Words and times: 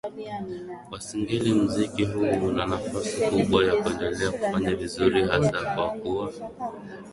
wa 0.91 0.99
Singeli 1.01 1.51
Muziki 1.61 2.03
huu 2.05 2.47
una 2.47 2.65
nafasi 2.65 3.21
kubwa 3.27 3.65
ya 3.65 3.75
kuendelea 3.83 4.31
kufanya 4.31 4.75
vizuri 4.75 5.23
hasa 5.23 5.75
kwa 5.75 5.89
kuwa 5.89 6.33